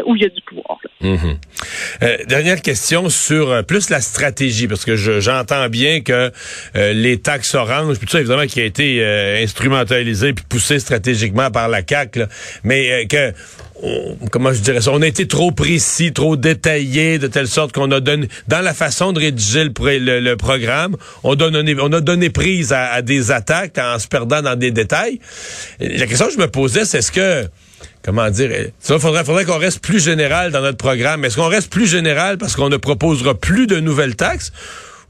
où 0.07 0.15
il 0.15 0.23
y 0.23 0.25
a 0.25 0.29
du 0.29 0.41
pouvoir. 0.41 0.79
Mhm. 1.01 1.37
dernière 2.25 2.59
question 2.63 3.09
sur 3.09 3.63
plus 3.63 3.91
la 3.91 4.01
stratégie, 4.01 4.67
parce 4.67 4.85
que 4.85 4.95
j'entends 4.95 5.69
bien 5.69 6.01
que 6.01 6.31
les 6.73 7.21
taxes 7.21 7.53
oranges, 7.53 7.99
puis 7.99 8.07
tout 8.07 8.13
ça, 8.13 8.21
évidemment, 8.21 8.47
qui 8.47 8.59
a 8.59 8.65
été 8.65 9.05
instrumentalisé 9.43 10.33
puis 10.33 10.45
poussé 10.49 10.79
stratégiquement 10.79 11.51
par 11.51 11.67
la 11.67 11.83
CAC, 11.83 12.17
mais 12.63 13.05
que 13.05 13.33
comment 14.31 14.53
je 14.53 14.61
dirais 14.61 14.81
ça, 14.81 14.91
on 14.91 15.01
a 15.01 15.07
été 15.07 15.27
trop 15.27 15.51
précis, 15.51 16.13
trop 16.13 16.35
détaillé, 16.35 17.19
de 17.19 17.27
telle 17.27 17.47
sorte 17.47 17.73
qu'on 17.73 17.91
a 17.91 17.99
donné, 17.99 18.27
dans 18.47 18.61
la 18.61 18.73
façon 18.73 19.11
de 19.11 19.19
rédiger 19.19 19.63
le, 19.65 20.35
programme, 20.35 20.95
on, 21.23 21.35
on 21.37 21.93
a 21.93 22.01
donné 22.01 22.29
prise 22.29 22.73
à, 22.73 23.01
des 23.01 23.31
attaques 23.31 23.77
en 23.77 23.99
se 23.99 24.07
perdant 24.07 24.41
dans 24.41 24.55
des 24.57 24.71
détails. 24.71 25.19
La 25.79 26.05
question 26.07 26.27
que 26.27 26.33
je 26.33 26.37
me 26.37 26.47
posais, 26.47 26.85
c'est 26.85 26.99
est-ce 26.99 27.11
que, 27.11 27.47
comment 28.03 28.29
dire, 28.29 28.49
faudrait, 28.79 29.25
faudrait 29.25 29.45
qu'on 29.45 29.57
reste 29.57 29.79
plus 29.79 30.03
général 30.03 30.51
dans 30.51 30.61
notre 30.61 30.77
programme. 30.77 31.25
Est-ce 31.25 31.35
qu'on 31.35 31.49
reste 31.49 31.71
plus 31.71 31.87
général 31.87 32.37
parce 32.37 32.55
qu'on 32.55 32.69
ne 32.69 32.77
proposera 32.77 33.35
plus 33.35 33.67
de 33.67 33.79
nouvelles 33.79 34.15
taxes? 34.15 34.51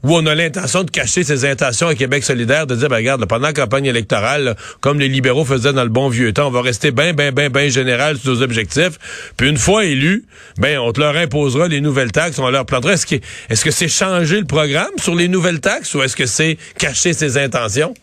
Où 0.04 0.14
on 0.14 0.26
a 0.26 0.34
l'intention 0.34 0.84
de 0.84 0.90
cacher 0.90 1.24
ses 1.24 1.44
intentions 1.44 1.88
à 1.88 1.94
Québec 1.94 2.22
solidaire, 2.24 2.66
de 2.66 2.76
dire, 2.76 2.88
ben, 2.88 2.96
regarde, 2.96 3.24
pendant 3.26 3.46
la 3.46 3.52
campagne 3.52 3.86
électorale, 3.86 4.54
comme 4.80 5.00
les 5.00 5.08
libéraux 5.08 5.44
faisaient 5.44 5.72
dans 5.72 5.82
le 5.82 5.88
bon 5.88 6.08
vieux 6.08 6.32
temps, 6.32 6.48
on 6.48 6.50
va 6.50 6.60
rester 6.60 6.90
bien, 6.90 7.14
bien, 7.14 7.32
bien, 7.32 7.48
bien 7.48 7.68
général 7.68 8.18
sur 8.18 8.32
nos 8.32 8.42
objectifs. 8.42 9.32
Puis 9.36 9.48
une 9.48 9.56
fois 9.56 9.86
élus, 9.86 10.24
ben, 10.58 10.78
on 10.78 10.92
te 10.92 11.00
leur 11.00 11.16
imposera 11.16 11.68
les 11.68 11.80
nouvelles 11.80 12.12
taxes, 12.12 12.38
on 12.38 12.50
leur 12.50 12.66
plantera. 12.66 12.92
Est-ce 12.92 13.06
que 13.06 13.16
est-ce 13.48 13.64
que 13.64 13.70
c'est 13.70 13.88
changer 13.88 14.38
le 14.40 14.46
programme 14.46 14.92
sur 14.98 15.14
les 15.14 15.28
nouvelles 15.28 15.60
taxes 15.60 15.94
ou 15.94 16.02
est-ce 16.02 16.16
que 16.16 16.26
c'est 16.26 16.58
cacher 16.78 17.12
ses 17.14 17.38
intentions? 17.38 17.94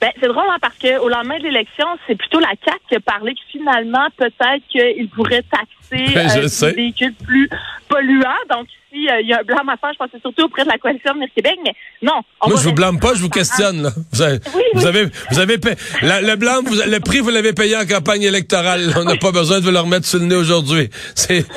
Ben, 0.00 0.10
c'est 0.20 0.28
drôle 0.28 0.44
hein, 0.48 0.58
parce 0.60 0.76
que 0.76 0.98
au 1.00 1.08
lendemain 1.08 1.38
de 1.38 1.44
l'élection, 1.44 1.86
c'est 2.06 2.14
plutôt 2.14 2.38
la 2.38 2.54
CAC 2.64 2.80
qui 2.88 2.96
a 2.96 3.00
parlé 3.00 3.34
que 3.34 3.40
finalement, 3.50 4.06
peut-être 4.16 4.62
qu'il 4.68 5.08
pourrait 5.08 5.42
taxer 5.50 6.14
ben, 6.14 6.28
euh, 6.36 6.68
les 6.68 6.72
véhicules 6.72 7.14
plus 7.14 7.48
polluants. 7.88 8.44
Donc, 8.50 8.66
ici, 8.92 9.08
euh, 9.08 9.20
il 9.20 9.28
y 9.28 9.32
a 9.32 9.40
un 9.40 9.42
blâme 9.42 9.68
à 9.68 9.76
faire, 9.76 9.92
je 9.92 9.98
pense 9.98 10.08
c'est 10.12 10.20
surtout 10.20 10.44
auprès 10.44 10.64
de 10.64 10.68
la 10.68 10.78
coalition 10.78 11.14
de 11.14 11.26
Québec, 11.34 11.58
mais 11.64 11.74
non. 12.02 12.20
Moi, 12.46 12.56
je 12.58 12.68
vous 12.68 12.74
blâme 12.74 12.98
pas, 12.98 13.14
je 13.14 13.22
vous 13.22 13.28
questionne. 13.28 13.82
Là. 13.82 13.90
Vous 14.12 14.22
avez, 14.22 14.38
vous 14.74 14.86
avez, 14.86 15.04
vous 15.30 15.38
avez 15.38 15.58
payé, 15.58 15.76
le 16.02 16.36
blâme, 16.36 16.64
vous, 16.64 16.74
le 16.74 16.98
prix, 17.00 17.20
vous 17.20 17.30
l'avez 17.30 17.52
payé 17.52 17.76
en 17.76 17.86
campagne 17.86 18.22
électorale. 18.22 18.92
On 18.96 19.04
n'a 19.04 19.16
pas 19.16 19.32
besoin 19.32 19.60
de 19.60 19.64
vous 19.64 19.70
le 19.70 19.80
remettre 19.80 20.06
sur 20.06 20.18
le 20.18 20.26
nez 20.26 20.36
aujourd'hui. 20.36 20.88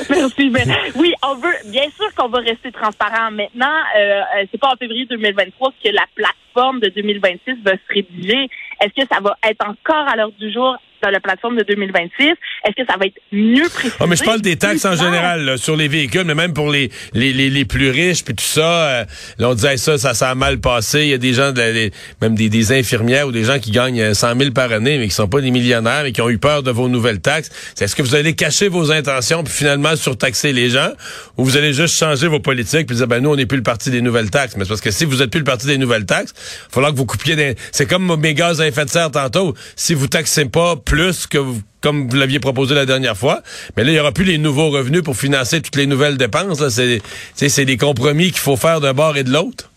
Merci. 0.09 0.50
Mais, 0.50 0.65
oui, 0.95 1.13
on 1.23 1.35
veut, 1.35 1.53
bien 1.65 1.88
sûr 1.95 2.13
qu'on 2.15 2.29
va 2.29 2.39
rester 2.39 2.71
transparent. 2.71 3.31
Maintenant, 3.31 3.77
euh, 3.97 4.21
euh 4.21 4.45
c'est 4.51 4.59
pas 4.59 4.69
en 4.69 4.77
février 4.77 5.05
2023 5.05 5.73
que 5.83 5.89
la 5.89 6.05
plateforme 6.15 6.79
de 6.79 6.89
2026 6.89 7.63
va 7.63 7.73
se 7.73 7.93
rédiger. 7.93 8.50
Est-ce 8.81 9.01
que 9.01 9.07
ça 9.11 9.21
va 9.21 9.38
être 9.47 9.65
encore 9.65 10.07
à 10.07 10.15
l'heure 10.15 10.31
du 10.39 10.51
jour 10.51 10.75
dans 11.01 11.09
la 11.09 11.19
plateforme 11.19 11.57
de 11.57 11.63
2026? 11.63 12.27
Est-ce 12.27 12.75
que 12.75 12.85
ça 12.88 12.97
va 12.97 13.05
être 13.05 13.17
mieux 13.31 13.67
précisé? 13.69 13.95
Oh, 14.00 14.07
mais 14.07 14.15
je 14.15 14.23
parle 14.23 14.41
des 14.41 14.55
taxes 14.55 14.85
en 14.85 14.95
général, 14.95 15.57
sur 15.57 15.75
les 15.75 15.88
véhicules, 15.88 16.23
mais 16.25 16.35
même 16.35 16.53
pour 16.53 16.69
les, 16.69 16.91
les, 17.13 17.33
les, 17.33 17.65
plus 17.65 17.89
riches, 17.89 18.23
puis 18.23 18.35
tout 18.35 18.43
ça. 18.43 18.89
Euh, 18.89 19.05
là, 19.39 19.50
on 19.50 19.53
disait 19.53 19.77
ça, 19.77 19.97
ça, 19.97 20.29
a 20.29 20.35
mal 20.35 20.59
passé. 20.59 21.01
Il 21.01 21.09
y 21.09 21.13
a 21.13 21.17
des 21.17 21.33
gens, 21.33 21.51
de, 21.51 21.91
même 22.21 22.35
des, 22.35 22.50
des, 22.50 22.71
infirmières 22.71 23.27
ou 23.27 23.31
des 23.31 23.43
gens 23.43 23.59
qui 23.59 23.71
gagnent 23.71 24.13
100 24.13 24.38
000 24.38 24.51
par 24.51 24.71
année, 24.71 24.97
mais 24.97 25.05
qui 25.05 25.13
sont 25.13 25.27
pas 25.27 25.41
des 25.41 25.51
millionnaires 25.51 26.05
et 26.05 26.11
qui 26.11 26.21
ont 26.21 26.29
eu 26.29 26.38
peur 26.38 26.63
de 26.63 26.71
vos 26.71 26.88
nouvelles 26.88 27.21
taxes. 27.21 27.50
Est-ce 27.79 27.95
que 27.95 28.01
vous 28.01 28.15
allez 28.15 28.35
cacher 28.35 28.67
vos 28.67 28.91
intentions 28.91 29.43
puis 29.43 29.53
finalement 29.53 29.95
surtaxer 29.95 30.53
les 30.53 30.69
gens, 30.69 30.91
ou 31.38 31.45
vous 31.45 31.57
allez 31.57 31.73
juste 31.73 31.97
changer 31.97 32.27
vos 32.27 32.39
politiques 32.39 32.88
puis 32.88 32.95
dire, 32.95 33.07
ben 33.07 33.21
nous, 33.21 33.31
on 33.31 33.35
n'est 33.35 33.45
plus 33.45 33.57
le 33.57 33.63
parti 33.63 33.89
des 33.89 34.01
nouvelles 34.01 34.29
taxes. 34.29 34.55
Mais 34.57 34.65
c'est 34.65 34.69
parce 34.69 34.81
que 34.81 34.91
si 34.91 35.05
vous 35.05 35.21
êtes 35.21 35.31
plus 35.31 35.39
le 35.39 35.45
parti 35.45 35.67
des 35.67 35.77
nouvelles 35.77 36.05
taxes, 36.05 36.33
il 36.69 36.73
faudra 36.73 36.91
que 36.91 36.97
vous 36.97 37.05
coupiez 37.05 37.35
des... 37.35 37.55
C'est 37.71 37.88
comme 37.88 38.15
mes 38.19 38.33
gaz 38.33 38.61
effet 38.71 38.85
de 38.85 38.89
serre 38.89 39.11
tantôt. 39.11 39.53
Si 39.75 39.93
vous 39.93 40.07
taxez 40.07 40.45
pas 40.49 40.75
plus 40.75 41.27
que 41.27 41.37
vous 41.37 41.61
comme 41.81 42.07
vous 42.07 42.15
l'aviez 42.15 42.39
proposé 42.39 42.75
la 42.75 42.85
dernière 42.85 43.17
fois. 43.17 43.41
Mais 43.75 43.83
là, 43.83 43.89
il 43.89 43.93
n'y 43.93 43.99
aura 43.99 44.11
plus 44.11 44.23
les 44.23 44.37
nouveaux 44.37 44.69
revenus 44.69 45.01
pour 45.03 45.15
financer 45.15 45.61
toutes 45.61 45.75
les 45.75 45.87
nouvelles 45.87 46.17
dépenses. 46.17 46.63
C'est, 46.69 47.65
des 47.65 47.77
compromis 47.77 48.25
qu'il 48.25 48.39
faut 48.39 48.55
faire 48.55 48.79
d'un 48.79 48.93
bord 48.93 49.17
et 49.17 49.23
de 49.23 49.31
l'autre. 49.31 49.69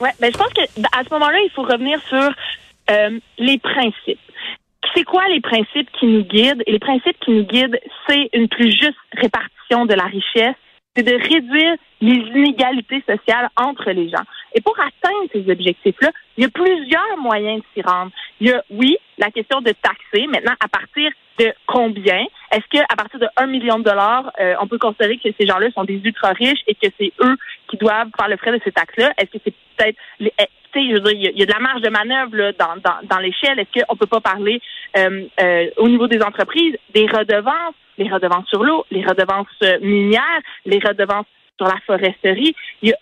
Oui, 0.00 0.08
ben, 0.20 0.30
je 0.32 0.38
pense 0.38 0.52
que 0.52 0.62
à 0.92 1.04
ce 1.04 1.10
moment-là, 1.12 1.38
il 1.44 1.50
faut 1.54 1.62
revenir 1.62 2.00
sur 2.08 2.30
euh, 2.90 3.18
les 3.38 3.58
principes. 3.58 4.18
C'est 4.94 5.04
quoi 5.04 5.22
les 5.28 5.40
principes 5.40 5.90
qui 5.98 6.06
nous 6.06 6.22
guident? 6.22 6.62
Et 6.66 6.72
les 6.72 6.78
principes 6.78 7.18
qui 7.20 7.32
nous 7.32 7.44
guident, 7.44 7.78
c'est 8.08 8.30
une 8.32 8.48
plus 8.48 8.70
juste 8.70 8.96
répartition 9.12 9.86
de 9.86 9.94
la 9.94 10.04
richesse, 10.04 10.56
c'est 10.96 11.02
de 11.02 11.12
réduire 11.12 11.76
les 12.00 12.14
inégalités 12.14 13.02
sociales 13.06 13.50
entre 13.56 13.90
les 13.90 14.08
gens. 14.08 14.24
Et 14.54 14.60
pour 14.60 14.76
atteindre 14.78 15.28
ces 15.32 15.50
objectifs-là, 15.50 16.10
il 16.36 16.44
y 16.44 16.46
a 16.46 16.50
plusieurs 16.50 17.16
moyens 17.18 17.60
de 17.60 17.64
s'y 17.74 17.86
rendre. 17.86 18.10
Il 18.40 18.48
y 18.48 18.52
a, 18.52 18.62
oui, 18.70 18.96
la 19.18 19.30
question 19.30 19.60
de 19.60 19.72
taxer. 19.72 20.26
Maintenant, 20.26 20.54
à 20.60 20.68
partir 20.68 21.10
de 21.38 21.52
combien? 21.66 22.24
Est-ce 22.50 22.66
qu'à 22.70 22.96
partir 22.96 23.20
de 23.20 23.28
1 23.36 23.46
million 23.46 23.78
de 23.78 23.84
dollars, 23.84 24.30
euh, 24.40 24.54
on 24.60 24.66
peut 24.66 24.78
considérer 24.78 25.18
que 25.18 25.28
ces 25.38 25.46
gens-là 25.46 25.70
sont 25.72 25.84
des 25.84 26.00
ultra 26.04 26.30
riches 26.30 26.62
et 26.66 26.74
que 26.74 26.88
c'est 26.98 27.12
eux 27.20 27.36
qui 27.68 27.76
doivent 27.76 28.10
faire 28.16 28.28
le 28.28 28.36
frais 28.36 28.52
de 28.52 28.60
ces 28.64 28.72
taxes-là? 28.72 29.12
Est-ce 29.18 29.30
que 29.30 29.38
c'est 29.44 29.54
peut-être 29.76 29.98
eh, 30.20 30.46
je 30.74 30.92
veux 30.94 31.00
dire, 31.00 31.30
il 31.34 31.38
y, 31.38 31.42
a 31.42 31.46
de 31.46 31.52
la 31.52 31.58
marge 31.58 31.80
de 31.80 31.88
manœuvre 31.88 32.36
là, 32.36 32.52
dans, 32.52 32.76
dans, 32.76 33.06
dans 33.08 33.18
l'échelle. 33.18 33.58
Est-ce 33.58 33.82
qu'on 33.82 33.96
peut 33.96 34.06
pas 34.06 34.20
parler 34.20 34.60
euh, 34.96 35.24
euh, 35.40 35.70
au 35.76 35.88
niveau 35.88 36.06
des 36.06 36.22
entreprises 36.22 36.76
des 36.94 37.06
redevances, 37.06 37.74
les 37.96 38.08
redevances 38.08 38.46
sur 38.48 38.62
l'eau, 38.62 38.84
les 38.90 39.04
redevances 39.04 39.46
minières, 39.80 40.40
les 40.66 40.78
redevances 40.78 41.26
sur 41.56 41.66
la 41.66 41.78
foresterie? 41.86 42.54
Il 42.82 42.90
y 42.90 42.92
a, 42.92 42.96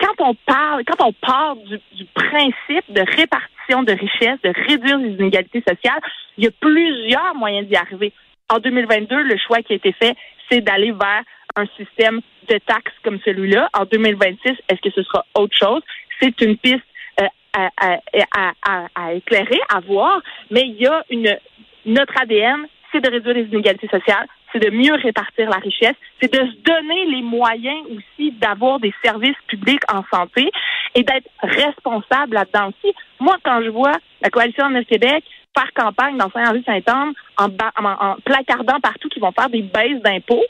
quand 0.00 0.14
on 0.20 0.34
parle, 0.46 0.84
quand 0.84 1.06
on 1.06 1.12
part 1.12 1.56
du, 1.56 1.78
principe 2.14 2.84
de 2.90 3.00
répartition 3.00 3.82
de 3.82 3.92
richesses, 3.92 4.40
de 4.42 4.52
réduire 4.68 4.98
les 4.98 5.12
inégalités 5.12 5.62
sociales, 5.66 6.00
il 6.36 6.44
y 6.44 6.46
a 6.46 6.50
plusieurs 6.60 7.34
moyens 7.34 7.68
d'y 7.68 7.76
arriver. 7.76 8.12
En 8.50 8.58
2022, 8.58 9.22
le 9.22 9.36
choix 9.38 9.62
qui 9.62 9.72
a 9.72 9.76
été 9.76 9.92
fait, 9.92 10.16
c'est 10.50 10.60
d'aller 10.60 10.92
vers 10.92 11.22
un 11.56 11.66
système 11.76 12.20
de 12.48 12.58
taxes 12.58 12.94
comme 13.02 13.18
celui-là. 13.24 13.68
En 13.74 13.84
2026, 13.84 14.52
est-ce 14.68 14.80
que 14.80 14.90
ce 14.90 15.02
sera 15.02 15.24
autre 15.34 15.56
chose? 15.56 15.82
C'est 16.20 16.40
une 16.40 16.56
piste 16.56 16.82
euh, 17.20 17.26
à, 17.54 19.12
éclairer, 19.14 19.60
à 19.68 19.80
voir, 19.80 20.20
mais 20.50 20.62
il 20.62 20.80
y 20.80 20.86
a 20.86 21.04
une 21.10 21.36
notre 21.84 22.14
ADN, 22.20 22.66
c'est 22.92 23.00
de 23.00 23.10
réduire 23.10 23.34
les 23.34 23.44
inégalités 23.44 23.88
sociales, 23.88 24.28
c'est 24.52 24.58
de 24.58 24.70
mieux 24.70 24.94
répartir 24.94 25.48
la 25.48 25.56
richesse, 25.56 25.96
c'est 26.20 26.32
de 26.32 26.38
se 26.38 26.56
donner 26.62 27.06
les 27.06 27.22
moyens 27.22 27.80
aussi 27.86 28.32
d'avoir 28.32 28.80
des 28.80 28.92
services 29.04 29.36
publics 29.46 29.82
en 29.92 30.02
santé 30.12 30.50
et 30.94 31.02
d'être 31.02 31.28
responsable 31.42 32.34
là-dedans 32.34 32.68
aussi. 32.68 32.94
Moi, 33.20 33.36
quand 33.42 33.62
je 33.62 33.70
vois 33.70 33.96
la 34.20 34.30
coalition 34.30 34.70
de 34.70 34.82
Québec 34.82 35.24
faire 35.56 35.72
campagne 35.74 36.16
dans 36.16 36.30
Saint-Henri-Saint-Anne 36.30 37.12
en, 37.38 37.48
en, 37.84 38.16
placardant 38.24 38.80
partout 38.80 39.08
qu'ils 39.08 39.22
vont 39.22 39.32
faire 39.32 39.50
des 39.50 39.62
baisses 39.62 40.00
d'impôts, 40.02 40.44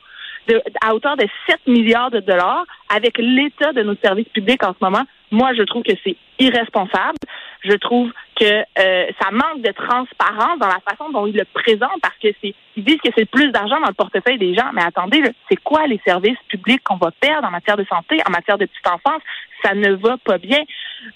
à 0.80 0.94
hauteur 0.94 1.16
de 1.16 1.26
7 1.48 1.60
milliards 1.66 2.10
de 2.10 2.20
dollars 2.20 2.64
avec 2.88 3.16
l'état 3.18 3.72
de 3.72 3.82
nos 3.82 3.94
services 4.02 4.28
publics 4.28 4.62
en 4.64 4.72
ce 4.72 4.84
moment, 4.84 5.04
moi, 5.30 5.54
je 5.54 5.62
trouve 5.62 5.82
que 5.82 5.92
c'est 6.04 6.16
irresponsable. 6.38 7.18
Je 7.64 7.72
trouve 7.76 8.12
que 8.42 8.64
euh, 8.78 9.06
ça 9.20 9.30
manque 9.30 9.62
de 9.62 9.70
transparence 9.70 10.58
dans 10.58 10.66
la 10.66 10.80
façon 10.80 11.10
dont 11.10 11.26
ils 11.26 11.36
le 11.36 11.44
présentent 11.54 12.00
parce 12.02 12.16
que 12.20 12.28
c'est 12.42 12.54
ils 12.76 12.84
disent 12.84 13.00
que 13.04 13.10
c'est 13.16 13.26
plus 13.30 13.52
d'argent 13.52 13.78
dans 13.80 13.88
le 13.88 13.94
portefeuille 13.94 14.38
des 14.38 14.54
gens. 14.54 14.70
Mais 14.72 14.82
attendez, 14.82 15.22
c'est 15.48 15.62
quoi 15.62 15.86
les 15.86 16.00
services 16.04 16.38
publics 16.48 16.82
qu'on 16.82 16.96
va 16.96 17.10
perdre 17.20 17.46
en 17.46 17.50
matière 17.50 17.76
de 17.76 17.84
santé, 17.84 18.18
en 18.26 18.30
matière 18.30 18.58
de 18.58 18.64
petite 18.64 18.86
enfance? 18.86 19.22
Ça 19.62 19.74
ne 19.74 19.92
va 19.92 20.16
pas 20.24 20.38
bien. 20.38 20.60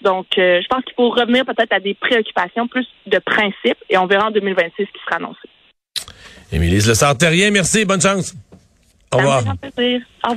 Donc, 0.01 0.27
euh, 0.37 0.61
je 0.61 0.67
pense 0.67 0.83
qu'il 0.83 0.93
faut 0.95 1.09
revenir 1.09 1.45
peut-être 1.45 1.73
à 1.73 1.79
des 1.79 1.95
préoccupations 1.95 2.67
plus 2.67 2.87
de 3.07 3.17
principe 3.19 3.77
et 3.89 3.97
on 3.97 4.05
verra 4.05 4.27
en 4.27 4.31
2026 4.31 4.71
ce 4.77 4.83
qui 4.83 5.03
sera 5.05 5.17
annoncé. 5.17 5.39
Émilie 6.51 6.77
Le 6.77 7.27
rien. 7.27 7.51
merci. 7.51 7.83
Bonne 7.83 8.01
chance. 8.01 8.35
Au 9.11 9.17
revoir. 9.17 9.37
Au 9.37 9.39
revoir. 9.39 10.35